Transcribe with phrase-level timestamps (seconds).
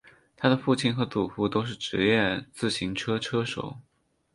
[0.35, 3.77] 他的父亲和祖父都是职业自行车车手。